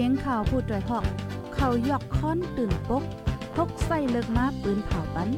[0.00, 1.04] สียงข่าวพูดด้วยหอก
[1.54, 3.04] เขายอกค้อนตื่นปก
[3.54, 5.28] พกใส่เลิกมาปืนเผาปัน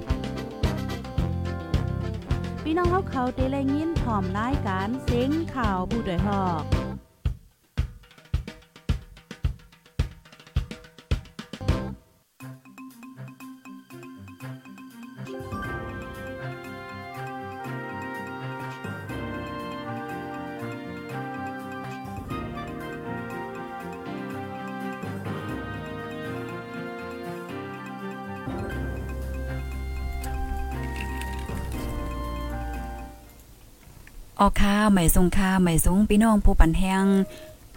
[2.63, 6.63] พี่น้องเขาเขาเตะแรงยินพร้อมรายการเสียงข่าวผู้ด้วยหอก
[34.41, 37.07] ออค่าไม่ทรงค่าไม่ทรงพี่น้องผู้ปันแหง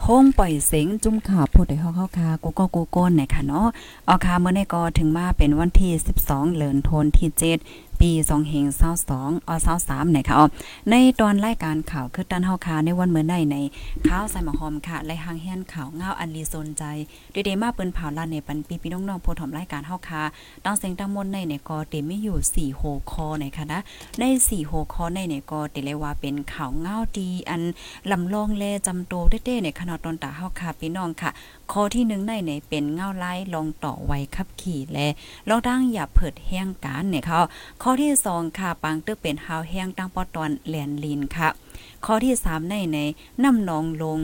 [0.06, 3.68] ห้องปล่อยเสียงจุ้มข่าพูดได้เฮาๆค่ะกูก็กูก้นไหนค่ะเนาะ
[4.08, 5.92] ออค่าเมื่อในก็ถึงมาเป็นวันที่
[6.26, 7.30] 12เดือนทนที่
[7.60, 8.66] 7 ปี2เฮง
[9.08, 9.52] 22อ
[9.84, 10.48] 23นะคะอ๋อ
[10.92, 13.58] ในตอนรายการข่าวคือตันเฮาคาในวันเมื่อในใน
[14.08, 16.84] ข่าวใส่หมอหอมค่ะและหางแฮนข่าวเงาอันลีสนใจ
[17.34, 20.22] ดเดมาเปิ้นเผาลานในปันปีพี่น้องๆผู้ถมรายการเฮาคา
[20.66, 23.80] ตั้งเสียงตั้งมนในในก็เต็มไม่อยู่4โหคอในค่ะนะ
[24.20, 27.62] ใน4โหคอในในก็เตเลยว่าเป็นข่าวเงาดีอัน
[28.12, 29.14] ลำลองแลจำโต
[29.46, 31.30] เต้ๆในขณะตอนตาเฮาคาพี่น้องค่ะ
[31.72, 35.08] ข้อที่หนึ่งในในเป็นเงาไล่ลองต่อไว้ขับขี่และ
[35.50, 37.40] ลองตั้งอย่าเผิดแห้งการเนี่ยเขา
[37.84, 41.50] ข้อที่สองค่ะปังตึกเป็นหาวแห้งตั้งปอตอนแหลนลินค่ะ
[42.06, 43.00] ข้อที่สามในใน
[43.44, 44.20] น้ำนองลง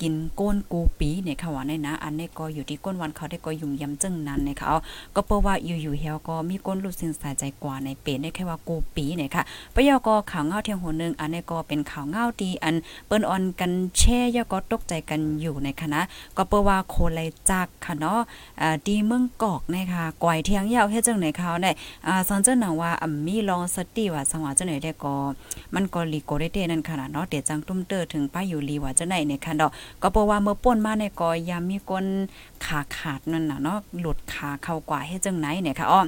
[0.00, 4.68] กินก้นกูปีเนี่ยค่ะว่าในนะ อันนี้ก็อยู่ที่ก้นวันเขาได้ก็ยุ่งยำจึงนั้นเนี่ยค่ะ
[5.14, 9.42] ก็เพราะว่าอยู่ๆเฮาก็มีก้นรู้สึกสายใจกว่าในเป็นได้แค่ว่ากูปีเนี่ยค่ะ
[9.74, 12.74] ปยก็ข่าวเงาเที่ยงหัวนึงอันนี้ก็เป็นข่าวเงาดีอัน
[13.06, 16.00] เปิ้นออนกันแช่ยก็ตกใจกันอยู่ในคณะ
[16.36, 18.20] ก็เพราะว่าโคไลจักค่ะเนาะ
[18.60, 21.70] อ่าดีเมืองกอกนะคะก่อยเที่ยงยาวเฮ็ดจังไหนเขาได้
[22.06, 25.14] อ่าสอนเจ้าหนังว่าอ่ำมีลองสติว่าสังว่าจังไหนได้ก็
[25.74, 29.68] มันก็ลีโกได้เตนั่นค่ะเนาะเดี๋ยวจังตุ้มเตอถึงป้าอยู่ลีว่าจังไหนในคันดอ
[30.02, 32.04] ก็เพราะว่าเมื่อป่นมาในกอยามมีคน
[32.64, 36.02] ขาขาดนั่นน่ะเนาะหลุดขาเข้ากว่าให้จังไหนเนี่ยค่ะอ้อ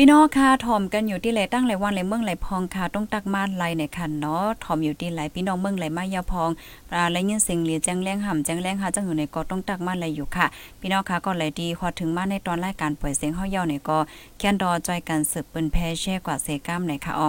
[0.00, 6.50] พี่น้องค่ะถ่อมกันอยู่ที่ไหลตั้งไหลวันไหลเมืองไหลพองค่ะต้องตักมาไหลในคันเนาะถ่อมอยู่ที่ไหลพี่น้องเมืองไหลมายาพอง
[6.90, 10.46] ปลาไหลยินเสียงเลียแจ้งแรงห่ำแจ้งแรงหาจังอยู่ในก็ต้องตักมาไหลอยู่ค่ะ
[10.80, 13.98] พี่น้องค่ะก็ไหลดีพอถึงมาในตอนรายการปล่อยเสียงเฮาเย่าเนี่ยก็
[14.38, 17.28] แค้นดอจอยกันสืบปืนแพแช่กว่าเซก้ามไหนค่ะอ้อ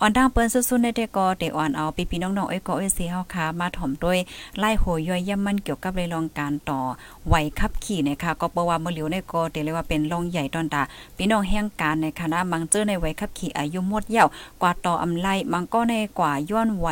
[0.00, 4.18] อ่อนดังเปิ้นสุดๆในเดก็เตอ่อนเอาพี่ๆน้องๆเอ้ยก็เอ้ยสิเฮาค่ะมาถ่อมด้วย
[4.58, 6.80] ไล่โหย่อยย่ำมันเกี่ยวกับเรื่องรองการต่อ
[7.26, 10.82] ไหวขับขี่นะคะก็เพราะว่าเมื่อเหลียวในก็เตเลยว่าเป็นรองใหญ่ตอนตา
[11.16, 14.28] พี่น้องแห่งการในคณะบางเจอในไหวขับขี่อายุหมดเหี่ยว
[14.62, 16.86] กว่าต่ออำไลบางก็ในกว่าย้อนไหว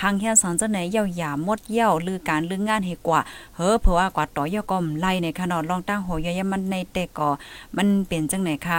[0.00, 3.20] หางเฮียนสังเจอในเหี่ยวหยาหมดเหี่ยวลือการลืองานให้กว่า
[3.56, 7.28] เฮ้อเพราะว่ากว่าต่อเหี่ยวก็ไล่ในขนาดรองตั้งโหย่อยย่ำมันในแต่ก็
[7.76, 8.78] มันเป็นจังไหนค่ะ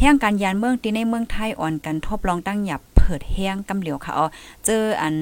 [0.00, 4.26] แห่งการยานเมืองที่ในเมืองไทยอ่อนกันทบลองตั้งหยับ เผิดแห้งกำเหลียวค่ะอ๋อ
[4.66, 5.16] เจออัน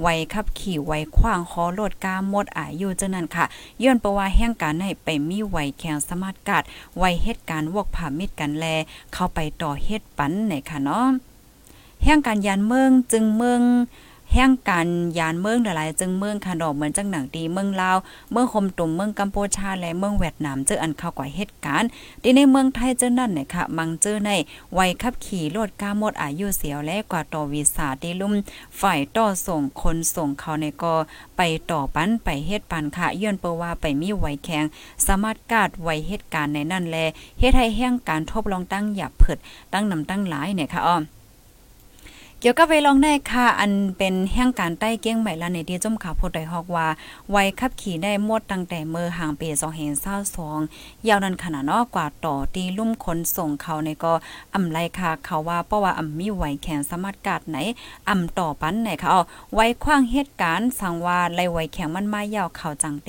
[0.00, 3.44] ไวขับขี่ไวขว้างคอโลดกาหมดอายุเจ้านั้นค่ะ
[3.82, 6.64] ย้อนประว่าแห่งการให้ไปมีไวแข็งสมาร์ทการ์ด
[6.98, 8.66] ไวเหตุการณ์วกผ่ามิดกันแล
[9.12, 11.06] เข้าไปต่อเฮ็ดปันในค่ะเนาะ
[12.04, 13.62] แห่งการยานเมืองจึงเมือง
[14.34, 14.88] แห่งการ
[15.18, 17.96] ยานเมืองหลายๆจึงเมืองค่ะดอกเหมือนจังหนังดีเมืองลาว
[18.32, 21.88] เมืองคมตุ่มเมืองกัมพูชาและเมืองเวียดนามเจออันเข้ากว่าเหตุการณ์
[22.22, 24.30] ที่ในเมืองไทยเจอนั่นเนี่ยค่ะมังเจอใน
[24.78, 28.32] วัยขับขี่รถกาหมดอายุเสียวและกว่าต่อวีซ่าที่ลุ่ม
[28.80, 30.94] ฝ่ายต่อส่งคนส่งเขาในก็
[31.36, 34.64] ไปต่อปันไปเฮ็ดปันค่ะย้อนเปว่าไปมีไวแข็ง
[35.06, 36.96] สามารถกาดไวเหตุการณ์ในนั่นแล
[37.38, 39.38] เฮ็ดให้แห่งการทบลองตั้งหยับเผิด
[39.72, 40.98] ตั้งนำตั้งหลายเนี่ยค่ะอ้อ
[42.44, 46.86] เกี่ยวกับเวลองได้ค่ะ อันเป็นแห่งการใต้เกี้ยงใหม่ละในที่จมข่าวพดได้ฮอกว่า
[47.30, 49.48] ไวขับขี่ได้หมดตั้งแต่เมื่อห่างปี
[50.28, 54.12] 2522ยาวนั้นขนาดนอกกว่าต่อตีลุ่มคนส่งเขาในก็
[54.54, 57.56] อำไลค่ะ เขาว่าเพราะว่าอำมีไหวแขนสามารถกาดไหน
[58.08, 59.22] อำต่อปันไหนค่ะเอา
[59.54, 63.08] ไว้คว้างเหตุการณ์สั่งว่าไลไหวแข็งมันมายาวเขาจังเต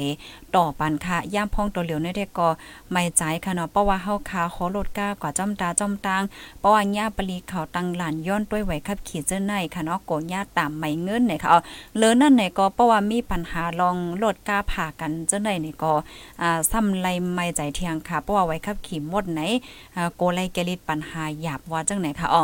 [0.56, 2.50] ต่อปันค่ะย่ามพองตัวเหลียวในเด็กก็
[2.92, 6.24] ไม่ใจค่ะเนาะเพราะว่าเฮาคาขอลดก้ากว่าจ้อมตาจ้อมตาง
[6.60, 11.50] เพราะว่าญาปลีเขาตังหลานย้อนด้วยไหวขับขี่เจ้าในค่ะเนาะโกญาตามไม่เงินเนี่ยค่ะ
[11.98, 15.92] เลือนั่นเนี่ยก็เพราะว่ามีปัญหาลองลดก้าผ่ากันเจ้าในเนี่ยก็
[16.42, 19.42] อ่าซ้ำไรไม่ใจเทียงค่ะเพราะว่าไว้ขับขี่หมดไหน
[19.96, 22.44] อ่าโกไลแกลิดปัญหาหยาบว่าจังไหนค่ะอ๋อ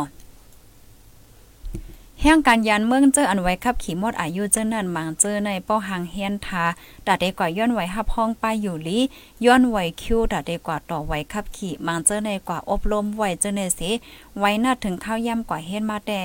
[2.22, 6.64] แห่งการยานเมืองเจออันไว้ขับขี่หมดอายุเจอนั่นมังเจอในป้อหางเฮียนทา
[7.06, 8.98] ดัดเดกว่าย้อนไว้หับห้องป้ายอยู่ลี
[9.44, 13.90] ย้อนไว้คิวดัดเดกว่าต่อไว้ขับขี่มังเจอในกว่าอบรมไว้เจอในสิ
[14.38, 16.20] ไว้น่าถึงข้าวย่ำกว่าเฮ็ดมาแต่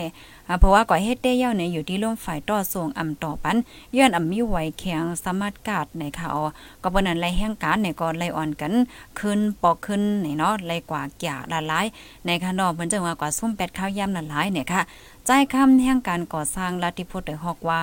[0.60, 3.58] เพราะว่าก่อเฮ็ดได้ย่าเนี่ยอยู่ที่ร่มฝ่ายต่อส่งอำต่อปัน
[3.96, 6.44] ย้อนอำมีไหวแข็งสามารถกาดในค่ะอ๋อ
[6.82, 8.74] ก็บ่นั้นไล่แห่งการในก็ไล่อ่อนกัน
[9.20, 11.86] ขึ้นปอกขึ้นนี่เนาะไล่กว่าแก่ละลาย
[12.26, 14.82] ในค่ะเนาะเพิ่นจังว่ากว่าซุ่มแปดข้าวย่ำละลายเนี่ยค่ะ
[15.28, 17.82] ใจคำแห่งการก่อสร้างลัทธิพุทธฮอกว่า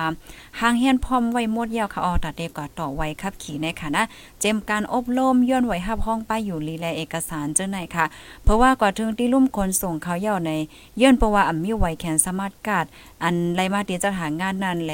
[0.59, 4.03] หางเฮียนพร้อมไว้หมดยาวค่ะออตัดเดกว่าต่อไว้ขับขี่ในค่ะนะ
[4.39, 8.05] เจมการอบรมย้อนไว้หับห้องไปอยู่ลีแลเอกสารเจ้าไหนค่ะ
[8.43, 10.51] เพราะว่ากว่าถึงที่ลุ่มคนส่งเขาเย่าใน
[11.01, 12.85] ย้อนเพราะว่าอ่ำมีไว้แขนสามารถกาด
[13.23, 14.93] อันไรมาเตียจะหางานนั่นแล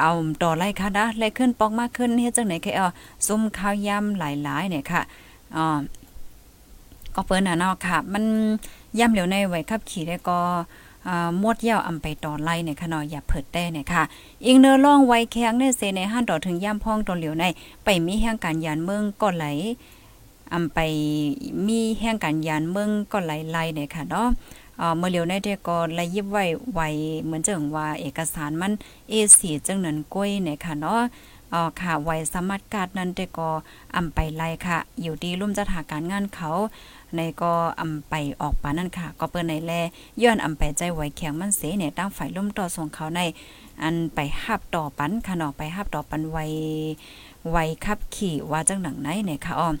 [0.00, 0.10] เอา
[0.42, 2.86] ต่อไล่ค่ะนะไล่ขึ้นปอกมากขึ้นเฮ็ดจังไหนค่ะเอา
[3.26, 5.02] ซุ่มข้าวยำหลายๆเนี่ยค่ะ
[5.56, 5.66] อ๋อ
[7.14, 8.24] ก็เปิ้นน่ะเนาะค่ะ มัน
[8.98, 10.40] ย่ำเหลียวในไว้ขับขี่ได้ก็
[11.42, 14.02] มดเยาวอำไปต่อไล่เนี่ยค่ะนาะอย่าเผิดแต่เนี่ยค่ะ
[14.46, 17.44] อิงเนอร่องไว้แข้งเนี่ยเซในห้านต่อถึงย่ำพ่องตอเหลียวใน
[17.84, 19.46] ไปมีแห่งการยานเมืองก็ไหล
[20.52, 20.78] อำไป
[21.66, 24.28] มีแห่งการยานเมืองก็ไหลไล่เนี่ยค่ะเนาะ
[24.78, 26.44] เอ่อเมื่อเลียวในเด็กก็ไลยิบไว้
[26.74, 26.88] ไว้
[27.24, 28.72] เหมือนเจังว่าเอกสารมัน
[29.12, 31.00] A4 จังนั้นก้อยเนี่ยค่ะเนาะ
[31.54, 33.48] อ๋อค่ะไว้สมัครการนั้นแต่ก็
[33.96, 36.50] อำไปไล่ค่ะ อยู่ดีรุ่มจะถาการงานเขา
[37.16, 39.72] ในก็อำไปออกปานั่นค่ะ ก็เปิ้นในแล
[40.22, 43.20] ย้อนอำไปใจไว้แข็งมันเสเนี่ยตั้งฝ่ายล่มต่อส่งเขาใน
[43.82, 46.38] อันไปหับต่อปันค่ะเนาะไปหับต่อปันไว
[47.50, 49.74] ไวขับขี่ว่าจังหนังไหนเนี่ยค่ะอ้อม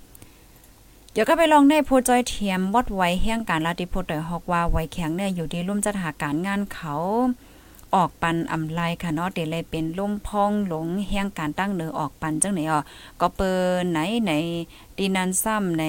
[1.12, 6.94] เดี๋ยวก็ไปลองในผู้จอยเทียมวัดไว้แห่งการลาติโพุทธฮอกว่าไว้แข็งเนี่ยอยู่ที่ลุ่มจัดหาการงานเขา
[7.94, 12.80] ออกปันอำไลค่ะเนาะเดเลยเป็นลุ่มพองหลงแห่งการตั้งเนือออกปันจังไหนอ่อ
[13.20, 14.32] ก็เปินไหนใน
[14.98, 15.84] ดีนันซ้ำใน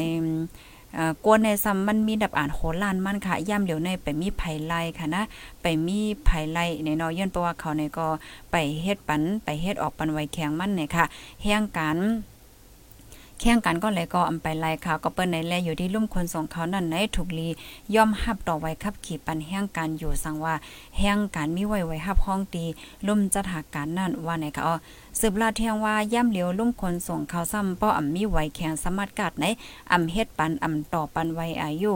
[1.26, 5.24] กวนในซ้ำมันมีดับอ่านโคลานมันค่ะย่ำเดี๋ยวในไปมีไผไลค่ะนะ
[5.62, 8.08] ไปมีไผไลในนอย้อนเพราะว่าเขาในก็
[8.52, 11.06] ไปเฮ็ดปันไปเฮ็ดออกปันไวแข็งมันเนี่ยค่ะ
[11.44, 11.98] แห่งการ
[13.44, 17.48] แข่งกันก็เลยก็อำไปไล่ค่ะก็เปิ้นในแลอยู่ที่ลุ่มคนส่งเขานั่นในถูกลี
[17.96, 20.56] ย่อมหับต่อไว้ขับขี่ปันแห่งการอยู่สังว่า
[21.00, 22.66] แห่งการมีไว้ไว้หับห้องตี
[23.08, 24.76] ลุ่มจัดหาการนั่นว่าไหนค่ะอ๋อ
[25.20, 29.46] สืบลาเทียงว่าย่ำเหลียวลุ่มคนส่งเขาซ้ำป้ออ่ำมีไว้แข็งสามารถกัดใน
[29.92, 31.92] อ่ำเฮ็ดปันอ่ำต่อปันไว้อายุ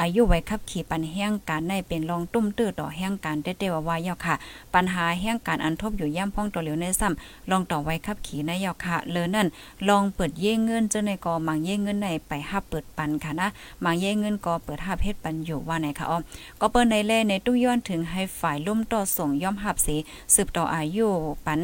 [0.00, 4.34] อายุไว้ขับขี่ปันแห้งการในเป็นรองตุ้มตื้อต่อแห้งการเต้ๆว่าวาเยาค่ะ
[4.74, 9.46] ปัญหาแห้งการอันทบอยู่ย่ำพ้องตัวเหลียวในซ้ำลองต่อไว้ขับขี่ในเยาค่ะเลยนั่น
[9.88, 13.48] ลองเปิดเย่เงินเจ้าในกอมังเย่เงินในไปหับเปิดปันค่ะนะ
[13.84, 16.18] มังเย่เงินก็เปิดหับเฮ็ดปันอยู่ว่าไหนค่ะอ๋อ
[16.60, 19.96] ก็เปิ้นในแลในตู้ย้อนถึงให้ฝ่ายลุ่มต่อส่งย่อมหับสี
[20.34, 21.06] สืบต่ออายุ
[21.46, 21.60] ปัน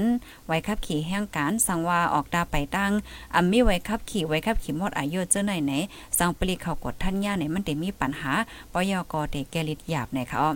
[0.46, 2.92] ไว้ขับขี่แห้งการสังว่าออกดาไปตั้ง
[3.34, 5.72] อ่ำมีไว้ขับขี่ไว้ขับขี่หมดอายุเจ้าไหนไหน
[6.18, 8.32] สังปลีเขากดท่านย่าไหนมันได้มีปัญหา
[8.72, 10.50] ปยกเตแกลิดหยาบเนี่ยค่ะอ๋อ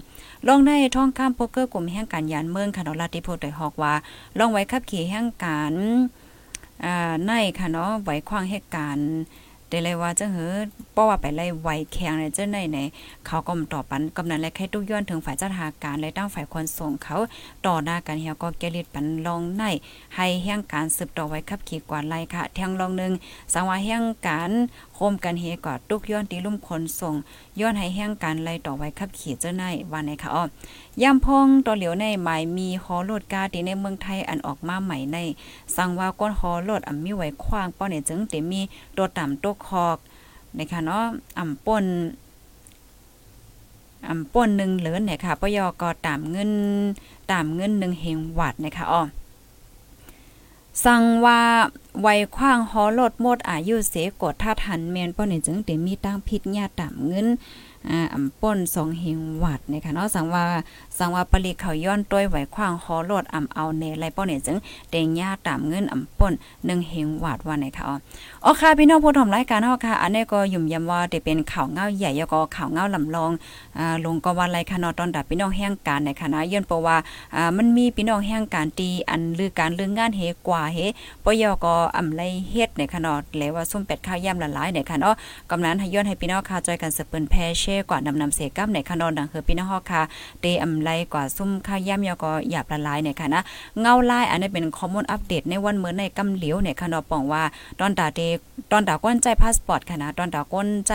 [0.46, 3.94] ลองในท้องข้ามโปเกอร์กลุ่มแห่งการยานเมืองค่ะเนาะลาติโพดได้ฮอกว่า
[4.38, 5.74] ลองไว้ขับขี่แห่งการ
[6.84, 9.08] อ่าในค่ะเนาะไว้ขวางเหตุการณ์
[9.70, 10.52] ได้เลยว่าจังเหือ
[10.94, 12.78] ป้อว่าไปไล่ไวแข็งในเจ้าในไหน
[13.26, 17.16] เขาก็ตอบปันกำนันและแค่ตุกย้อนถึงฝ่ายจัดหาการและตั้งฝ่ายคนส่งเขา
[17.66, 19.62] ต่อหน้ากันเฮียก็เกลิดปันลองใน
[20.16, 23.12] ให้แห่งการสืบต่อไว้ขับขี่กว่าไล่ค่ะแทงลองนึง
[23.52, 24.50] สังว่าแห่งการ
[24.98, 27.14] โคมกันเฮกอดตุกย้อนตีลุ่มคนส่ง
[27.60, 30.44] ย้อนให้แห่งการไล่ต่อไว้ขับขี่เจ้าในว่าไหนค่ะอ้อ
[31.02, 35.18] ยามพองต่อเหลียวในหมายมีฮอโลดกาตีในเมืองไทยอันออกมาใหม่ใน
[35.76, 38.60] สั่งว่าก้นฮอโลดอ่ำมีไว้ขว้างป้อนี่ยจึงเต็มี
[38.96, 39.98] ตัวต่ำตัวคอก
[40.58, 41.04] นะคะเนาะ
[41.38, 41.84] อ่ำป่น
[44.08, 46.50] อ่ำป่นหนึ่งเหลือเนี่ยค่ะปยก็ตามเงิน
[47.32, 49.02] ตามเงินหนึ่งเฮงวัดนะคะอ๋อ
[50.84, 51.40] สั่งว่า
[52.00, 57.26] ไวคว้างฮอลดหมดอายุเสกดท่าทันแมนป้อนี่จึงเตมีตั้งพิษญาตามเงิน
[57.90, 60.44] อ่าอำป่นสองเฮงวัดนะคะเนาะสั่งว่า
[60.98, 64.56] สั่งว่าปริเขาย้อนต้วยไหวขว้างฮอลดอำเอาเนไรป้อนี่ยจึง
[64.90, 67.84] เตงญาตามเงินอำป่น1เฮงวัดว่าไหนค่ะ
[68.44, 73.30] อ๋อค่ะพี่น้องผู้ชมรายการเฮาค่ะ อันนี้ก็ยุ่มยำว่าได้เป็นข่าวเงาใหญ่ก็ข่าวเงาลำลอง
[73.78, 76.96] อ่าลงก็ว่าไรค่ะเนาะตอนดับพี่น้องแห่งการในคณะย้อนเพราะว่า
[77.36, 80.78] อ่ามันมีพี่น้องแห่งการตีอันลือการเรื่องงานเฮกว่าเฮ
[81.24, 85.14] ปยก็อำไลเฮ็ดในค่ะเนาะแล้วว่าส้มเป็ดข้าวย่ำละลายในค่ะเนาะ
[85.50, 90.02] กำนันให้ย้อนให้พี่น้องค่ะจอยกันสเปิ้นแพเชกว่านำนำเสกับในคะนอนดังคือพี่น้องฮอค่ะ
[90.40, 93.42] เตอำไลกว่าซุ่มข้าวย่ำยอก็หยาบละลายในค่ะนะ
[93.80, 97.42] เงาลายอันนี้เป็นข้อมูลอัปเดตในวันเมื่อในกำเหลียวในค่ะนาะป้องว่า
[97.80, 98.20] ตอนตาเต
[98.70, 100.92] ตอนตาก้นใจพาสปอร์ตค่ะนะตอนตาก้นใจ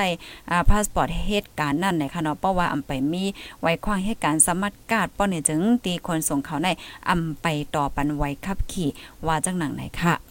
[0.50, 3.24] อ่าพาสปอร์ตเหตุการณ์นั่นในค่ะนาะเพราะว่าอำไปมี
[3.62, 6.70] ไว้ควางเหตุการณ์สมัดกาดป้อเนี่ยจึงตีคนส่งเขาใน
[7.10, 8.90] อำไปต่อปันไว้ขับขี่
[9.26, 10.31] ว่าจังหนังไหนค่ะ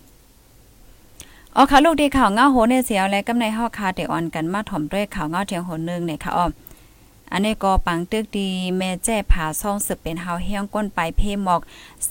[1.56, 6.46] อ๋อค่ะลูกดีข่าวเงาโหเนี่ยเสียวและกำในห่อคาเตออนกันมาถ่อมด้วยข่าวเงาเทียงโหนึงเนี่ยค่ะอ้อ
[7.32, 11.60] อันนี้ก็ปังตึกดีแม่แจ้ผาซ่องสืบเป็นเฮาเฮียงก้นไปเพหมอก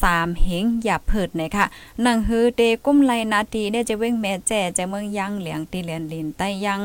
[0.01, 1.65] สามเหงอย่าเพิดเนี่ยค่ะ
[2.05, 6.81] นังฮือเตกุ้มไลนาตีเนี่ยจะเว้งแม่แจ้จะเมืองยังเหลียงตีเลียนลินใต้ยัง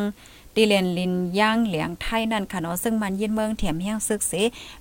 [0.54, 4.32] ตีเลนลินย่างเหลียงไทยนั่นค่ะเนาะซึ่งมันยินเมืองเถียมแห้งซึกเส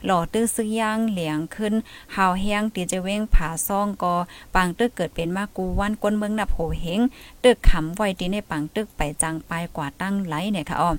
[0.05, 1.73] หล่อตื้อซึกย่างเหลียงขึ้น
[2.15, 4.15] หาวแห้งตีจะเว้งผาซ่องกอ
[4.55, 7.01] ปังตึกเกิดเป็นมากูวันก้นเมืองนับโหเฮง
[7.43, 10.95] ตึกขำไว้ตีในปังตึกไปจังไปกว่าตั้งไหลเนี่ยค่ะอ้อม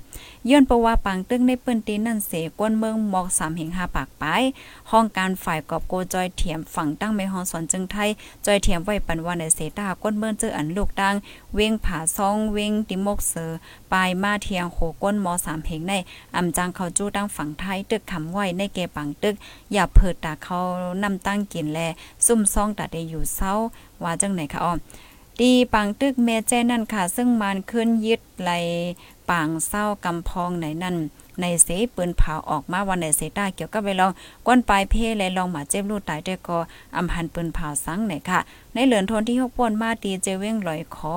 [0.49, 4.23] ย้อนประว่าปังตึกในปืนตีนั่นเสก้นเมืองหมอกสามเฮงหาปากไป
[4.91, 8.09] ห้องการฝ่ายกอบโกจอยเถียมฝั่งตั้งไม่ห้องสอนจึงไทย
[8.45, 11.15] จอยเถียมไว้ปันวันในเสตาก้นเมืองเจออันลูกดัง
[11.55, 13.51] เว้งผาซ่องเว้งติมกเสอ
[13.93, 15.93] ปลายมาเทียงโคก้นมอสามเพงใน
[16.35, 19.35] อำจังเขาจู้ตั้งฝั่งไทยตึกคำไว้ในเกปังตึก
[19.73, 20.59] อย่าเพิดตาเขา
[21.03, 21.79] นำตั้งกินแล
[22.25, 23.53] ซุ่มซ่องตัดได้อยู่เศร้า
[24.03, 24.77] ว่าจังไหนคะอ้อม
[25.39, 28.51] ตีปังตึกเมแจ้นั่นค่ะ ซึ่งมันขึ้นยึดไหล
[29.29, 30.95] ปางเศร้ากำพองไหนนั่น
[31.41, 34.11] ในเสปืนเผาออกมาวันในเสตาเกี่ยวกับไปลอง
[34.47, 36.57] ก้นปลายเพและลองหมาเจ็บลูกตายด้ก็
[36.97, 38.39] อำพันปืนเผาสังไหนค่ะ
[38.73, 41.15] ในเหลือนทนที่6ป่นมาตีเจเว้งลอยขอ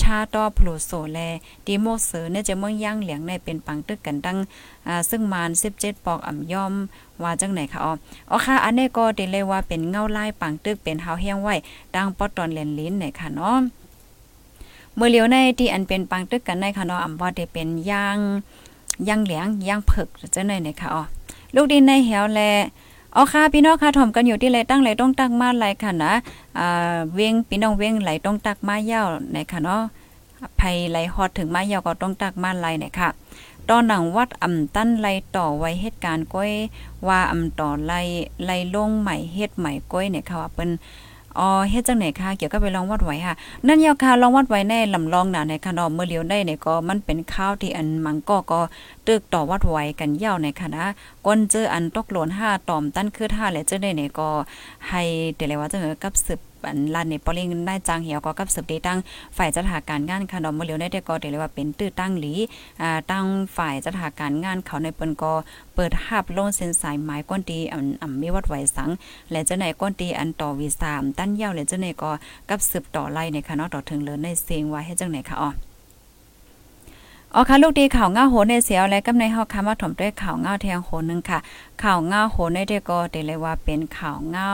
[0.00, 1.18] ชาตอโผลโซแล
[1.66, 4.38] ดีโมเสอเนี่ยจะเมืองย่างเหลียงในเป็นปังตึกกันดัง
[4.86, 6.74] อ่าซึ่งมาน17ปอกอ่ำย่อม
[7.22, 7.92] ว่าจังไหนค่ะอ๋อ
[8.30, 11.54] อ๋อค่ะ อันนี้ก็ติเลยว่าเป็นเงาลายปังตึกเป็นเฮาแห้งไว้
[11.94, 13.58] ดังปอตอนเลนลิ้นไหนค่ะเนาะ
[14.94, 18.18] เมื่อเลียวในที่อันเป็นปังตึกกันในค่ะเนาะอำว่าได้เป็นย่าง
[19.08, 21.02] ย่างเหลียงย่างเผิกจะเนยเนี่ยค่ะอ๋อ
[21.54, 22.40] ลูกดินในเหวแล
[23.14, 26.12] อ๋อค่ะพี่น้องค่ะถ่อมกันอยู่ที่ไรตั้งไรต้องตักมาไรค่ะนะ
[26.58, 29.82] อ่าเวียงพี่น้องเวียงไหลต้องตักมาเย้าในค่ะเนาะ
[30.60, 33.08] ภัยไหลฮอดถึงมาเย้าก็ต้องตักมาไรเนี่ยค่ะ
[33.68, 36.52] ตอนหนังวัดอ่ำตั้นไลต่อไว้เหตุการณ์ก้อย
[37.06, 37.92] ว่าอ่ำต่อไล
[38.44, 40.70] ไลลงใหม่เฮ็ดใหม่ก้อยเนี่ยค่ะว่าเปิ้น
[41.38, 43.34] อ๋อเฮ็ดจังไหนคะเกี่ยวกับไปลองวัดไว้ค่ะ
[43.66, 48.60] นั่นยาวค่ะลองวัดไว้ในลำลองน่ะในค่ะเนาะเมื่อเลียวได้เนี่ยก็มันเป็นข้าวที่อันมังก็ก็
[49.06, 50.84] ตึกต่อวัดไว้กันยาวในค่ะนะ
[51.26, 54.28] ก้นเจออันตกหล่น5ตอมตั้นคือ5และเจอได้เนี่ยก็
[54.88, 55.02] ให้
[55.34, 58.98] เดี๋ยวเลยว่าจังกับสืบ อันลานในปอลิงได้จางเหี่ยวก็กับสืบได้ตั้ง
[59.36, 62.34] ฝ่ายจัดหาการงานค่ะเนาะเมื่อเลียวได้ก็เดี๋ยวเลยว่าเป็นตื้อตั้งหลี
[62.82, 63.24] อ่าตั้ง
[63.56, 65.32] ฝ่ายจัดหาการงานเขาในเปิ้นก็
[65.74, 68.90] เปิดหับลงเส้นสายไม้ก้นตีอันอ่ำมีวัดไหวสัง
[69.30, 72.10] และเจ้าไหนก้นตีอันต่อวีสามตั้นเย้าและเจ้าไหนก็
[72.48, 75.50] กับสืบต่อไล่ในค่ะเนาะต่อถึงเลยในเสียงไว้ให้จังไหนค่ะอ๋อ
[77.34, 81.38] อ๋อค่ะลูกดีข่าวง่าโหในเสียวและกำในเฮาคำว่าถมด้วยข่าวง่าแทงโหนึงค่ะ
[81.82, 84.48] ข่าวง่าโหในเดก็เดเลยว่าเป็นข่าวง่า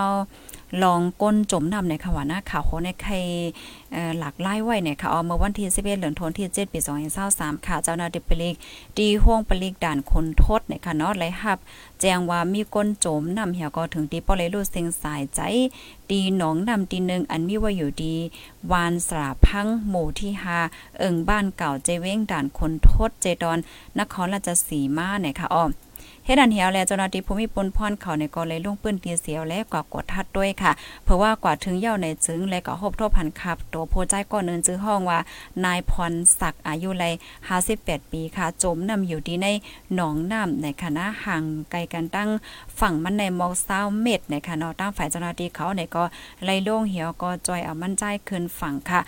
[0.83, 3.14] ลองก้นจมน้ำในค่ะว่านะข่าวโหในใคร
[4.19, 6.79] หลากหลายไว้เนี่ยค่ะเอาเมื่อวันที่11เดือนธันวาคมที่7ปี
[7.23, 8.55] 2023ค่ะ เจ้าหน้าที่ปลิก
[8.99, 11.59] ดีห้วงปลิกด่านคนทดเนี่ยค่ะเนาะไลรับ
[12.00, 15.41] แจ้งว่ามีก้นจมนำเหี่ยก็ถึงตีปอเลยรู้เสียงสายใจ
[16.11, 18.14] ดีหนองนำตีหนึ่งอันมีว่าอยู่ดี
[18.73, 20.33] วานสราพังหมู่ที่
[20.67, 23.59] 5เอิงบ้านเก่าเจเว้งด่านคนทดเจดอน
[23.99, 25.64] นครราชสีมาเนี่ยค่ะอ้อ
[26.26, 30.73] เฮ็ดอันเหี่ยวแล้วเจ้าหน้าที่ภูมิพลพรเขาในก็เลยลงปืนตีเสียวและกว่ากดทัดด้วยค่ะ
[31.05, 35.19] เพราะว่ากว่าถึงเย่าในจึงและก็พบทบพันขับ ตัวโพใจก่อนเนินจื้อห้องว่า
[35.64, 37.05] นายพรศักดิ์อายุไร
[37.59, 39.47] 58 ปีค่ะ จมนำอยู่ที่ใน
[39.95, 42.29] หนองน้ำในคณะห่างไกลกันตั้ง
[42.81, 46.05] ฝั่งมันในมอก20เมตรในค่ะเนาะตั้งฝ่ายเจ้าหน้าที่เขาในก็
[46.45, 49.00] ไล่ลงเหี่ยวก็จอยเอามันใจขึ้นฝั่งค่ะ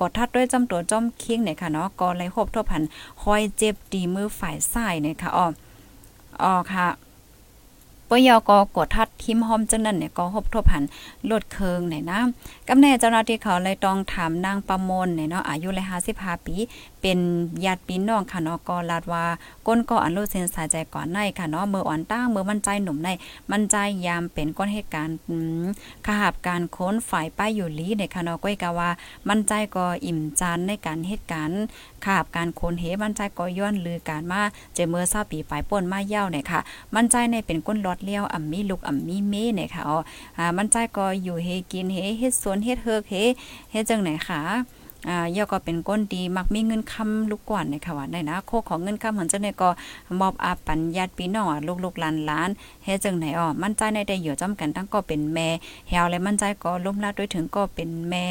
[0.00, 2.82] กดทัดด้วยจำตัวจอมคิงในค่ะเนาะก็ไล่พบทบพัน
[3.22, 5.48] คอยเจ็บดีมือฝ่ายซ้ายในค่ะอ้อ
[6.44, 6.88] ออค่ะ
[8.08, 10.84] ปยกกดทัดทิมหอมจังนั้นเนี่ยก็หบทบหัน
[11.30, 12.20] ลดเคืองไหนนะ
[12.68, 16.54] กำแน่เจ้าหน้าที่เขาเลยต้องถามนางประมนเนี่ยเนาะอายุเลย55ปี
[17.02, 17.18] เป็น
[17.64, 19.24] ญาติพี่น้องค่ะเนาะก็ลาดว่า
[19.66, 23.08] ก้นก็อันรูเส้นสายใจก่อนในค่ะเนาะเมื่ออ่อนตั้งเมื่อมันใจหนุ่มใน
[23.50, 23.76] มันใจ
[24.06, 25.16] ยามเป็นก้นเหตุการณ์
[26.06, 28.90] ขหาบการค้นฝ่ายป้ายอยู่ลีในค่ะเนาะก้อยกะว่า
[29.28, 31.62] มันใจก็อิ่มจานในการเหตุการณ์
[32.04, 34.42] ขาบการค้นเหมันใจก็ย้อนลือการมา
[34.74, 36.60] เจเมื่อ20ปีปลายป่นมาเย้าเนี่ยค่ะ
[36.94, 39.98] มันใจในเป็นก้นลอดเลี้ยวอ่ำมีลูกอ่ำมีเม่เนี่ยค่ะอ๋อ
[40.56, 43.14] มันใจก็อยู่เฮกินเฮเฮ็ดสวนเฮ็ดเฮือกเฮ
[43.70, 44.40] เฮ็ดจังไหนค่ะ
[45.08, 49.68] อ่าย่อก็เป็นก้นดีมักมีเงินคำลูกกวนในค่ะว่าได้นะโคของเงินคำหันจังได๋ก็
[50.20, 51.46] มอบอาปัญญาติพี่น้อง
[51.84, 55.48] ลูกๆหลานๆเฮ็ดจังไหนอ๋อมั่นใจในได้อยู่จำกันทั้งก็เป็นแม่
[55.88, 58.24] แฮวและมั่นใจก็ล้มละด้วยถึงก็เป็นแม่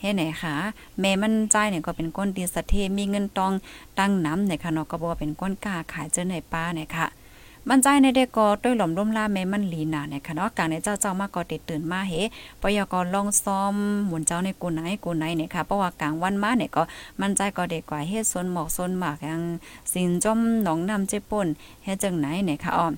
[0.00, 0.54] เฮ็ดไหนคะ
[1.00, 3.52] แม่มั่นใจเนี่ยก็เป็นก้นดีสะเทมีเงินตอง
[3.98, 7.06] ตั้งน้ำในค่ะเนาะก็บ่ว่าเป็นก้นกล้าขายเจอในป้าเนี่ยค่ะ
[7.70, 12.12] มันใจในเด็กก็ด้วยหล่อมร่มล่าแม่มันลีนาเนี่ยค่ะเนาะกลางในเจ้าเจ้ามากก็ติดตื่นมาเฮ
[12.62, 13.74] ปยกลองซ้อม
[14.06, 16.82] หมุนเจ้าในกูไหนกูไหนเนี่ยค่ะเพราะว่ากลางวันมาเนี่ยก็
[17.20, 19.42] มันใจก็เด็กกว่าเฮ็ดสนหมอกสนหมากยัง
[19.92, 21.48] สินจมหนองน้ำเจ็บป่น
[21.84, 22.94] เฮ็ดจังไหนเนี่ยค่ะอ้อม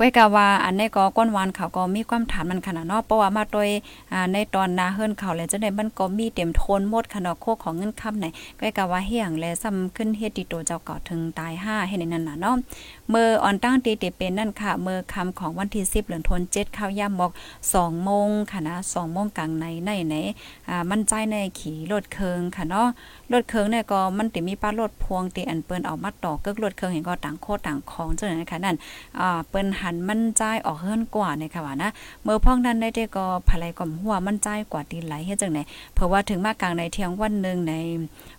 [0.00, 3.68] ก้อยกะว่าอันนี้ก็ก้นวานเขาก็มีความถามมันขนาดเนาะเพราะว่ามาโดย
[4.12, 8.26] อ่าในตอนนาเฮิรนเขาแล้วจังได๋มันก็มีเต็มโทนหมดขนาดโคของเงินค้ำไหน
[8.60, 12.56] ก้อยกะว่าเฮียงแลซ้ำขึ้นเฮ็ดติโตเจ้าเก่าถึงตาย5เฮ็ดนั่นน่ะเนาะ
[13.10, 17.30] เมื่อออนตั้งตีเตเป็นนั่นค่ะ เมื่อคำของวันที่ 10เดือนธันวาคม7ข้าวยามบอก
[17.66, 20.14] 2โมงค่ะนะ2โมงกลางในในไหน
[20.68, 22.88] อ่ามั่นใจในขี่รถเคิงค่ะเนาะ
[23.32, 28.76] รถเคิงเนี่ยก็มันติมีป้ารถพวงติอันเปิ้นเอามาต่อเกิกรถเคิงเห็นก็ต่างโคต่างของจังนั้นค่ะนั่น
[29.20, 31.90] อ่าเปิ้นหันมั่นใจออกเฮิรนกว่าในค่ะว่านะ
[32.22, 35.58] เมื่อพ้องนั้นได้ก็ภายก่อมหัวมั่นใจกว่าตีไหลเฮ็ดจังไหน
[35.94, 37.74] เพราะว่าถึงมากลางในเที่ยงวันหนึ่งใน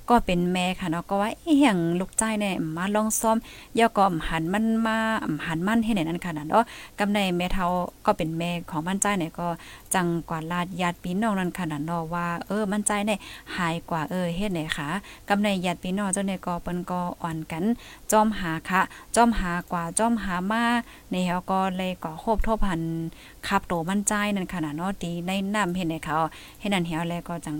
[0.09, 3.37] ก็เป็นแม่ค่ะเนาะก็ว่าเอีหยังลูกใจเนี่ยมาลองซ้อม
[3.79, 4.97] ย่อก็หันมันมา
[5.47, 6.63] หันมันให้ไหนนั้นค่ะเนาะ
[6.99, 7.65] กำในแม่เฒ่า
[8.05, 9.47] ก็เป็นแม่ของมั่นใจเนี่ยก็
[9.93, 13.19] จังกว่าลาดญาติพี่น้องนั้นค่ะเนาะว่าเออมั่นใจเนี่ย
[13.55, 14.87] หายกว่าเออเฮ็ดไหนค่ะ
[15.29, 17.63] กำในญาติพี่น้องเจ้าเนี่ยก็เปิ้นก็อ่อนกัน
[18.11, 18.81] จอมหาค่ะ
[19.15, 20.63] จอมหากว่าจอมหามา
[21.11, 22.81] ในเฮาก็เลยก็โคบทบหัน
[23.47, 26.17] ขับโตมั่นใจนั่นขนาดเนาะดีในน้ำเห็นในเขา
[26.59, 27.55] เฮ็ดนั่นเฮาแล้วก็จัง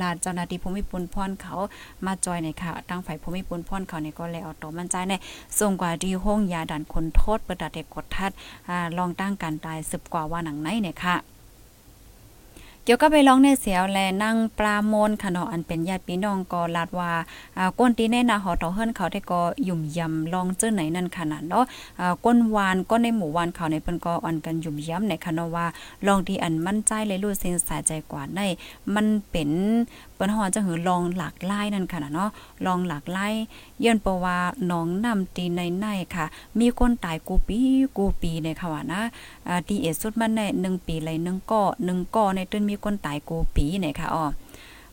[0.00, 1.54] ลาดเจ้าหน้าที่ภูมิพลพรเขา
[2.06, 5.14] มาจอยในค่ะทางฝ่ายภูมิปุนพรเขาเนี่ยก็เลยเอาโตมั่นใจใน
[5.58, 8.30] ส่งกว่าดีห้องยาดันคนโทษประดัดเด็กกดทัด
[8.68, 11.16] อ่าลองตั้งการตาย10กว่าว่าหนังไหนเนี่ยค่ะ
[12.90, 17.12] กี่ยวก็ไปร้องในเสียวแลนั่งปลาโมนค่ะเนาะอันเป็นญาติพี่น้องก็ลาดว่า
[17.58, 21.64] อ่าก้นตีแน่นาหอต่อเฮิรนเขาได้ก็ยุ่มยำลองเจอไหนนั่นขนาดเนาะ
[22.00, 25.66] อ่าก้นวานก็ในหมู่วานเขาในเปิ้นก็อ่อนกันยุ่มยำในค่ะเนาะว่า
[26.06, 28.40] ลองที่อันมั่นใจเลยรู้สึกสายใจกว่าใน
[28.94, 29.50] มันเป็น
[30.18, 32.30] เปิ้นฮอดจะหือลองหลากหลายนั่นค่ะเนาะ
[32.66, 33.34] ลองหลากหลาย
[33.84, 34.38] ย้อนเพราะว่า
[34.70, 36.26] น้องนำตีในในค่ะ
[36.60, 37.60] มีคนตายกูปี
[37.96, 39.02] กูปีในค่ะว่านะ
[39.48, 44.24] อ่าดีเอสุดมันใน1ปีเลย1ก่อ1ก่อในตื้นมีคนตายกูปีเนี่ยค่ะอ๋อ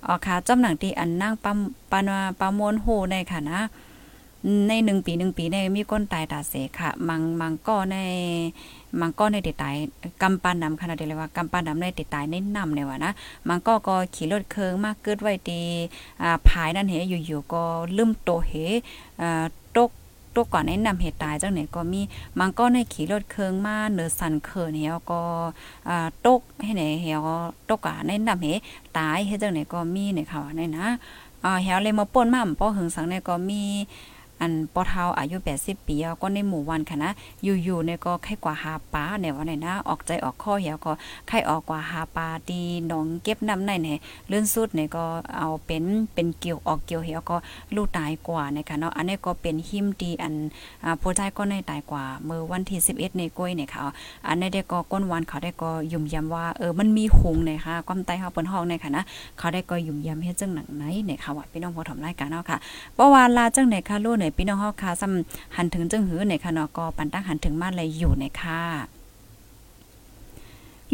[0.05, 1.57] อ๋อค่ะจำหนังที่อันนั่งปั๊ม
[1.91, 3.61] ปานปามวนโหในค่ะนะ
[4.67, 7.97] ในหนึ่งปีหนึ่งปีในมีคนตายตาเสค่ะ มังมังก็ใน
[9.01, 9.75] มังก็ในติดตาย
[10.21, 13.13] กำปานนำขนาดเดียวเลยว่ากำปานนำในติดตายในนำเนี่ยว่านะ
[13.47, 15.59] มังก็ก็ขี่รถเคืองมากเกิดไว้ตี
[16.21, 17.63] อ่าภายนั่นเหอยู่ๆก็
[17.97, 18.51] ลืมโตเห
[19.21, 19.91] อ่าตก
[20.35, 22.01] ตกก่อนในะนำเหตุตายจังไหนก็มี
[22.39, 25.21] มังก็ในขี่รถเคืองมาเนือสันเคินเหี่ยวก็
[25.89, 27.21] อ่าตกให้ไหนเหี่ยว
[27.69, 28.47] ตกก่อนในะนำเห
[28.97, 30.87] ตายเฮ็ดจังไหนก็มีเนี่ยค่ะในนะ
[31.45, 33.63] อ่าเหี่ยวเลยมาป่นมาป้อหึงสังเนี่ยก็มี
[34.41, 37.11] อันปอเทาอายุ 80 ปีก็ในหมู่วันค่ะนะ
[37.43, 40.91] อยู่ๆเนี่ยก็ไข้กว่าหาปลาเนี่ยว่าไหนนะ ออกใจออกข้อเหี่ยวก็
[41.27, 43.99] ไข้ออกกว่าหาปลาดีหนองเก็บน้ำในเนี่ย
[44.31, 45.05] ลื่นสุดเนี่ยก็
[45.37, 47.37] เอาเป็นเป็นเกี่ยวออกเกี่ยวเหี่ยวก็
[47.75, 50.33] ลูกตายกว่านะคะเนาะ อันนี้ก็เป็นหิมดีอัน
[50.83, 53.81] อ่าผู้ชายก็ในตายกว่า เมื่อวันที่ 11ในก้อยเนี่ยค่ะ
[54.27, 59.03] อันนี้ได้ก็ก้นวันเขาได้ก็ยุ่มยำว่าเออมันมีหงเนี่ยค่ะความตายเฮาเปิ้นห้องเนี่ยค่ะนะ
[59.37, 62.57] เขาได้ก็ยุ่มยำเฮ็ดจังหนังไหนเนี่ยค่ะว่าพี่น้องผู้ถมรายการเนาะค่ะ
[62.95, 68.61] เพราะว่าลาจังไหนค่ะลูกเนี่ยพี่น้องเฮาค่ะซ้ำหันถึงจึงหือในค่ะเนาะก็ปันตั้งหันถึงมาเลยอยู่ในค่ะ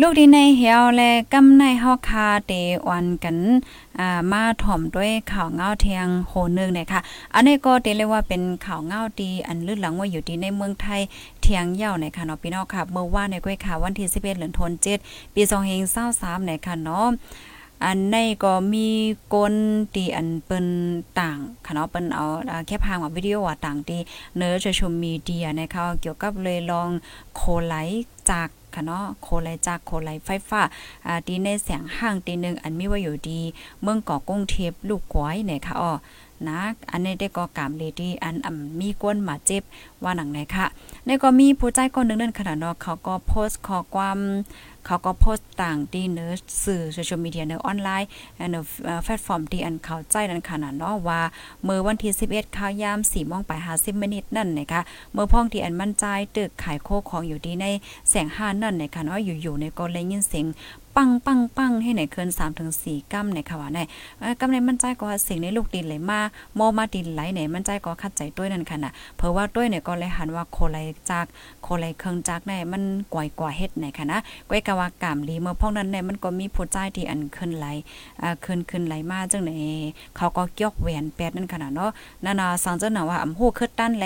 [0.01, 2.53] ลูกดีในเหี่ยวและกำในเฮาคาเต
[2.89, 3.37] วันกัน
[3.99, 7.01] อ่ามาถ่อมด้วยข่าวเงาเทียงโหนึงเนี่ยค่ะ
[7.33, 11.01] อันนี้ก็เตเรียกว่าเป็นข่าวเงาดีอันลื่นหลังว่าอยู่ที่ในเมืองไทย
[11.41, 14.97] เทียงเย่าในค่ะเนาะพี่น้องค่ะ เมื่อว่าในก้อยข่าววันที่11เดือนธันวาคม
[15.33, 15.41] ปี
[15.95, 17.07] 2523ในค่ะเนาะ
[17.83, 18.87] อันในก็มี
[19.33, 19.55] ก้น
[19.95, 20.67] ตีอันเปิ้น
[21.19, 22.25] ต่างค่ะเนาะเปิ้นเอา
[22.67, 24.01] แค่พางว่าวิดีโอว่าต่างที่
[24.37, 26.89] เนื้อจะชมมีเดียนะคะเกี่ยวกับเลยลอง
[27.35, 27.73] โคไล
[28.29, 30.61] จากค่ะเนาะโคไลจากโคไลไฟฟ้า
[31.05, 33.39] อ่าตีในแสงห้างตีหนึ่งอันมีว่าอยู่ดี
[33.81, 35.91] เมืองเกาะกรุงเทพลูกกวยเนี่ยค่ะอ๋อ
[36.49, 36.59] นะ
[36.91, 39.63] อันนี้ได้ก็กามเลดี้อันอ่ำมีก้นมาเจ็บ
[40.03, 40.65] ว่าหนังไหนค่ะ
[41.07, 44.17] นี่ก็มีผู้ใจคนหนึงนั่นขนาดนาะเขาก็โพสต์ข้อความ
[44.85, 46.31] เขาก็โพสต์ต่างที่เนื้อ
[46.63, 48.07] สื่อโซเชียลมีเดียเนื้อออนไลน์
[48.51, 48.63] เนื้อ
[49.03, 51.21] แพลตฟอร์มที่อันเข้าใจนั่นขนาดเนาะว่า
[51.63, 54.81] เมื่อวันที่ 11ข้าวยาม4โมงไป50มินิตนั่นนะคะ
[55.13, 57.65] เมื่อพ้องที่อันมั่นใจตึกขายโคของอยู่ที่ใน
[58.09, 60.45] แสงห้านั่นนะคะเนาะอยู่ๆในก็เลยยินเสียง
[60.97, 63.79] ปังปังปังให้ไหนเคิน3ถึง4กัมในค่ะว่าใน
[64.39, 66.19] กัมในมันใจก็สิ่งในลูกดินไหลมา
[66.55, 70.77] โมมาดินไหลไหนมันใจก็คัดใจด้วยนั่นค่ะน่ะเพราะว่าด้วยเนี่ยก็เลยหันว่าโคไล
[71.09, 71.25] จาก
[71.63, 77.67] โคไลเครื่องจักในมันก่อยกว่าเฮ็ดไหนค่ะนะก้อยกะว่ากามลีเมื่อพองนั้นเนี่ยมันก็มีผู้ใจที่อันขึ้นไหล
[78.21, 79.51] อ่าขึ้นขึ้นไหลมาจังไหน
[80.17, 81.91] เขาก็ยกแหวนแปดนั่นค่ะเนาะ
[82.25, 84.05] นั่นน่ะสังเจ้าน่ะว่าอำฮู้คือตั้นแล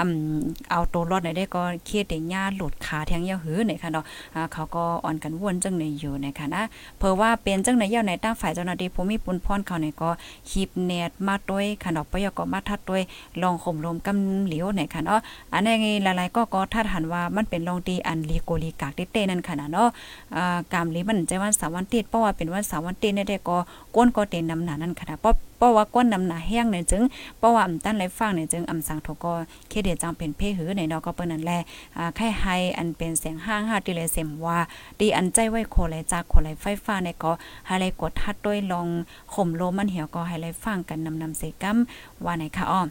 [0.00, 6.64] อำเอาตัวรอดได้ก็เครียดได้ญาหลุดขาแทงยาหือไหนค่ะเนาะอ่าเขาก็อ่อนกันวนจังไหนอยู่นะคะนะ
[6.98, 10.10] เพราะว่าเป็นจังไหนยาวในตั้งฝ่ายเจ้าหน้าที่ภูมิปุนพรเขาเนี่ยก็
[10.50, 13.02] คีบเนตมาด้วยขนอกปยก็มาทัดด้วย
[13.42, 15.20] ลองข่มลมกำเหลียวเนี่ยค่ะเนาะ
[15.52, 19.88] อันนี้หลายๆก็ก็ทัดหันว่ามันเป็นลองดีอันลีโกลีกากเต้นั่นค่ะเนาะ
[20.36, 23.56] อ่ากามลีมันใจวันสาวันติดเพราะว่าเป็นวันสาวันติดเนี่ยได้ก็
[23.94, 27.02] ก้นก็เต็นนำหนานั่นค่ะเพราะเพราะว่าก้นน้ำหนาแห้งเนี่ยจึง
[27.38, 29.26] เพราะว่าอำตั้นไรฟังเนี่ยจึงอำสั่งทก
[29.68, 31.52] เคเดจังเป็นเพหือในดอกก็เปิ้นนั่นแล
[31.96, 32.44] อ่าไข่ไฮ
[32.78, 34.58] อันเป็นเสียงห้างหาติเลเสมว่า
[35.00, 37.32] ดีอันใจไว้โคไหลจากโคไหลไฟฟ้าในก็
[37.66, 38.88] ให้ไลกดทัดด้วยลอง
[39.34, 41.76] ข่มโลมันเหี่ยวก็ให้ไลฟังกันนำนำเสกัม
[42.24, 42.82] ว่าไหนคะอ้อ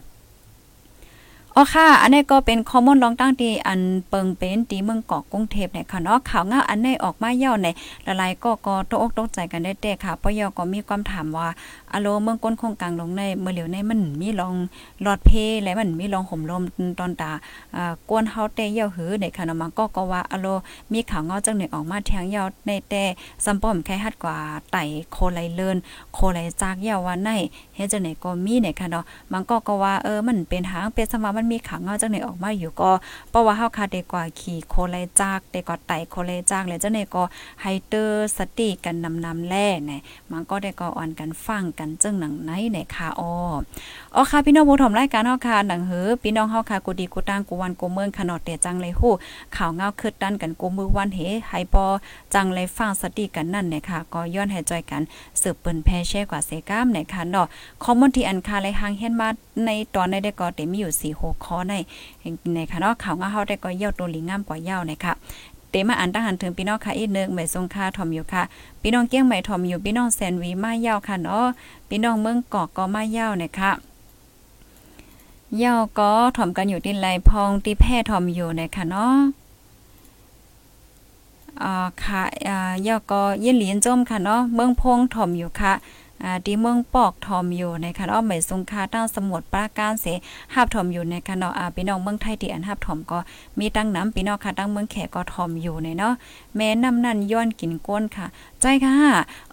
[1.58, 7.68] อ๋อค่ะ อันนี้ก็เป็นข้อมูลลองตั้งที่อันเปิงเป็นตีเมืองเกาะกรุงเทพเนี่ยค่ะเนาะข่าวเงาอันนี้ออกมาเย่าใน
[8.06, 11.48] ละลายก็ก็ตกอกตกใจกันได้แต่ค่ะเพราะยก็มีความถามว่า
[11.92, 14.54] อโลเมืองก้นคงกลางลงในเมื่อเหลียวในมันมีลอง
[15.02, 15.30] หลอดเพ
[15.62, 16.62] และมันมีลองห่มลม
[16.98, 17.30] ตอนตา
[17.76, 20.46] อ่ากวนเฮาเตเย่าหือในค่ะเนาะมันก็ก็ว่าอโล
[20.92, 23.02] มีข่าวเงาจังหนึ่งออกมาแทงเยาในแต่
[23.44, 24.36] ซัมป้อมแค่ฮัดกว่า
[24.72, 25.76] ไต่โคไลเลิน
[26.14, 27.30] โคไลจากเยาวว่าใน
[27.76, 32.90] เฮ็ดจังไหนก็มีในค่ะเนาะมันก็ก็ว่าเออมันเป็นหางเป็นสมามันมีขาเงาจังไหนออกมาอยู่ก็
[33.30, 37.22] เพราะว่าเฮาคาได้กว่าขี่โคไลจากได้กว่าไตโคไลจากแล้วจังไหนก็
[37.62, 40.00] ไฮเตอร์สติกันนำนำแล่เนี่ย
[40.32, 43.32] มันก็ได้ก็อ่อนกันฟังกันจึงหนังไหนเนี่ยค่ะอ้อ
[44.18, 49.12] อ๋อค่ะพี่น้องผู้ชมรายการเฮาค่ะหนังเหือพี่น้องเฮาค่ะกูดีกูตังกูวันกูเมืองขนอดเตจังเลยฮู้
[49.56, 51.86] ข่าวเงาคึดดันกันกูมือวันเฮไฮปอ
[52.34, 55.02] จังเลยฟังสติกันนั่นเนี่ยค่ะ ก็ย้อนให้จอยกัน
[55.40, 57.46] สืบเปิ้นแพ่แช่กว่าเซกามเนี่ยค่ะเนาะ
[57.82, 59.28] คอมมอนที่อันคาเลยหางเฮ็ดมา
[59.64, 61.74] ในตอนในได้ก็เต็มมีอยู่4 6ข้อใน
[62.54, 65.12] ในค่ะเนาะข่าวเงาเฮาได้ก็เย่าตัวลิงงามกว่าเย่าเนี่ยค่ะ
[65.70, 68.42] เตมาอันตั้งหันถึงพี่น้องค่ะอีกนึงใหม่ทรงค่าทอมอยู่ค่ะ
[68.82, 71.46] พี่น้องเกี้ยงใหม่ทอมอยู่พี่น้องแซนวีมาเย้าค่ะเนาะ
[71.88, 73.72] พี่น้องเมืองกอกก็มาเย้านะคะ
[75.58, 79.16] เย่าก็ถอมกันอยู่ดินไรพองตีแพ่ทอมอยู่นะคะเนาะ
[81.62, 85.72] อ่าค่ะอ่าเย่าก็เย็นหลีนจมค่ะเนาะเมืองพงทอมอยู่ค่ะ
[86.22, 90.06] อ่าที่เมืองปอกทอมอยู่ในค่ะเนาะใหม่ทรงคาตั้งสมุดปราการเส
[90.54, 93.18] หับทอมอยู่ในค่ะเนาะอ่าพี่น้องเมืองไทยที่อันหับทอมก็
[93.58, 96.12] มีตั้งน้ำพี่น้องค่ะตั้งเมืองแขกก็ทอมอยู่ในเนาะ
[96.56, 98.26] แม่น้ำนั่นย้อนกินก้นค่ะ
[98.60, 98.96] ใจค่ะ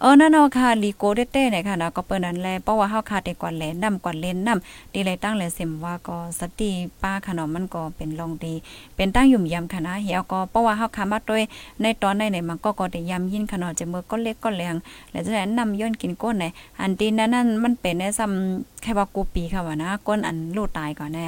[0.00, 6.70] เออนั่นเอาค่ะลีโกเต้ๆเนี่ยค่ะนะก็เปิ้นนั้นแลเพราะว่าเฮาคาแต่กว่าแลนำกว่าเล่นนำดีเลยตั้งเลยเสมว่าก็สติ
[7.02, 8.54] ป้าขนมมันก็เป็นลองดี
[8.96, 11.42] เป็นตั้งยุ่มยำค่ะนะเหี่ยก็เพราะว่าเฮาคามาด้วย
[11.82, 14.74] ในตอนในไหนมันก็ก็ได้ยำยินขนมจะมือก็เล็กก็แรง
[15.10, 16.44] แล้วจะนั้ำย้อนกินก้นไหน
[16.80, 21.26] อันตีนนั้นนั่นมันเป็นในซ้ำแค่ว่ากูปีค่ะว่านะก้นอันลูกตายก่อนแน่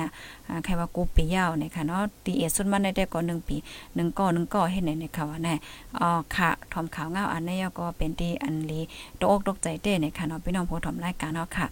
[0.48, 3.56] อ่าแค่ว่ากูปียาวเนี่ยค่ะเนาะตีเอสุดมันได้ก็1ปี
[3.87, 5.54] 1ก่อ1ก่อเฮ็ดไหนเนี่ยค่ะว่าแน่
[6.00, 8.80] อ๋อค่ะทอมขาวเงาอันนี้ก็เป็นที่อันลี
[9.20, 11.66] ตกอกตกใจเต้ในค่ะเนาะพี่น้องผู้ชมรายการเนาะค่ะ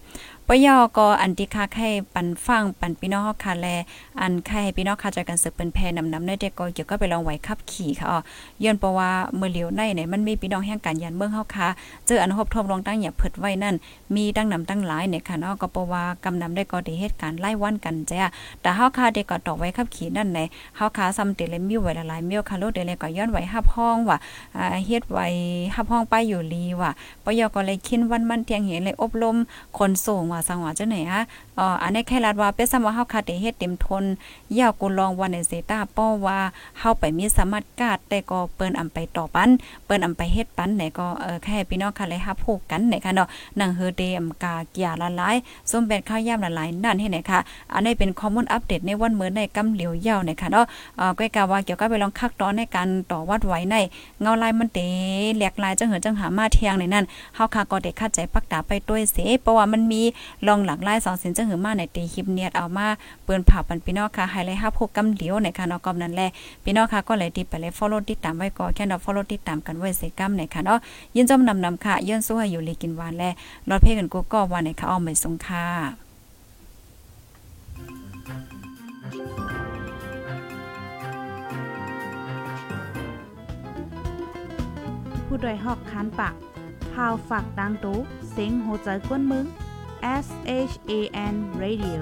[0.47, 3.67] ปยอก็อันที่ค่าให้ปันฟังปันพี่น้องเฮาค่ะแล
[4.21, 8.19] อันใครพี่น้องค่ะใจกันสืบเป็นแพนำนำในเด็กก็เกี่ยวก็ไปลองไหวขับขี่ค่ะอ๋อ
[8.63, 11.67] ย้อนเพราะว่าเมื่อเหลียวในเนี่ยมันมีพี่น้องแห่งการยันเมืองเฮาค่ะ
[12.07, 13.75] เจออันพบทบลองตั้งอย่าเพิดไว้นั่น
[14.15, 18.29] มีตั้งนำตั้งหลายเนี่ยค่ะเนาะก็เพราะว่ากำนำได้ก็ได้เหตุการณ์ไล่วันกันจ้ะ
[18.65, 20.39] แต่เฮาคาเด็กก็ตอกไว้ขับขี่นั่นใน
[20.75, 24.17] เฮาคาซ้ำเตเลยมีไว้หลายเมีค่ะโลเดเลยก็ย้อนไว้หับห้องว่ะ
[24.57, 25.27] อ่าเฮ็ดไว้
[25.75, 26.91] หับห้องไปอยู่ลีว่ะ
[27.23, 29.35] ปยก็เลยคินวันมันเที่ยงเห็นเลยอบรม
[29.77, 31.21] คนส่งว่าสังว่าจังไหนฮะ
[31.59, 34.03] อ่ออันนี้แค่ลาดว่าเป็นสำว่าเฮาคาได้เฮ็ดเต็มทน
[34.57, 36.39] ยาวกูลองวันในเซตาป้อว่า
[36.79, 39.49] เฮาไปมีสามารถกาดแต่ก็เปิ้นอำไปต่อปัน
[39.85, 43.27] เปิ้นอำไปเฮ็ดปันไหนก็เออแค่พี่น้องค่ะเลยฮับผูกกันไหนค่ะเนาะ
[43.59, 45.35] นังเฮอเดมกาเกียละลาย
[45.69, 47.39] ส้มแบนข้าวยามละลายนั่นให้ไหนค่ะ
[47.73, 50.65] อันนี้เป็นข้อมูลอัปเดตในวันเมื้อในกำเหลียวยาวไหนค่ะเนาะ
[50.97, 53.75] เอ่อก็กะว่าเกี่ยวกับไปลองคักตอนในการต่อวัดไว้ใน
[54.21, 54.79] เงาลายมันเต
[55.37, 60.01] แหลกลายจังเหินจังหามาเทียงในนั้นเฮาค่ะก็ได้คัดใจปักตาไปด้วยเสเพราะว่ามันมี
[60.47, 62.87] ลองหลักลายสองสินจังเหินมาในตีคลิปเนียดเอามา
[63.23, 66.21] เปิ้นผ่าปันพี่น้องค่ะไฮไลท์ฮับพกกำเหลียวในค่ะเนาะกอมนั้นแล
[66.63, 70.79] พี่น้องค่ะก็เลยติดไปเลย follow ติดตามไว้ก่อนแค่เนาะ follow ติดตามกันไว้เสกำในค่ะเนาะ
[71.15, 73.23] ยินจอมนำนำค่ะย้อนสู้ให้อยู่ลีกินหวานแล
[73.69, 75.65] รอดเพ่กันกูก็วันในค่ะอ้อมไม่สงค่ะ
[85.25, 86.33] ผู้ดยหอกคันปาก
[86.93, 87.97] พาวฝากดังตู้
[88.31, 89.45] เซ็งโหใจกวนมึง
[90.05, 90.91] S H A
[91.33, 92.01] N Radio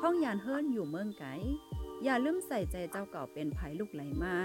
[0.00, 1.24] ห้องยานเฮิรนอยู่เมืองไก
[2.04, 4.36] อย่าลืมใส่ใจเจ้าเก่าเป็นภัยลูกไหลมา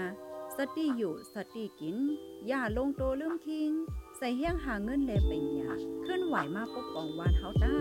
[0.56, 1.96] สติอยู่สติกิน
[2.48, 3.70] อย่าลงโตลืมทิ้ง
[4.18, 5.72] ใส่เฮี้ยงหาเงินเลเป็นยา
[6.06, 7.76] ขึ้นไหวมาปกป้องวานเฮาต้า